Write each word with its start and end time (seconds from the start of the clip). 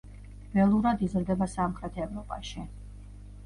ველურად 0.53 1.03
იზრდება 1.09 1.49
სამხრეთ 1.57 2.03
ევროპაში. 2.09 2.69